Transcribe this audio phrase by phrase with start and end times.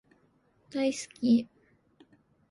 [0.71, 1.47] 大好き